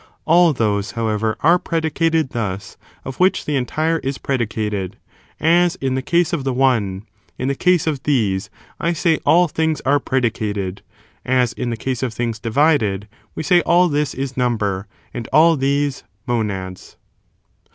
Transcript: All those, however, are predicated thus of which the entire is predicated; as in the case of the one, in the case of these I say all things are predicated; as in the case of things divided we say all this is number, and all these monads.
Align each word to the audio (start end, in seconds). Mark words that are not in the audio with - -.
All 0.25 0.51
those, 0.51 0.93
however, 0.93 1.37
are 1.41 1.59
predicated 1.59 2.31
thus 2.31 2.75
of 3.05 3.19
which 3.19 3.45
the 3.45 3.55
entire 3.55 3.99
is 3.99 4.17
predicated; 4.17 4.97
as 5.39 5.75
in 5.75 5.93
the 5.93 6.01
case 6.01 6.33
of 6.33 6.43
the 6.43 6.55
one, 6.55 7.03
in 7.37 7.49
the 7.49 7.53
case 7.53 7.85
of 7.85 8.01
these 8.01 8.49
I 8.79 8.93
say 8.93 9.19
all 9.27 9.47
things 9.47 9.79
are 9.81 9.99
predicated; 9.99 10.81
as 11.23 11.53
in 11.53 11.69
the 11.69 11.77
case 11.77 12.01
of 12.01 12.15
things 12.15 12.39
divided 12.39 13.07
we 13.35 13.43
say 13.43 13.61
all 13.61 13.89
this 13.89 14.15
is 14.15 14.35
number, 14.35 14.87
and 15.13 15.27
all 15.31 15.55
these 15.55 16.03
monads. 16.25 16.97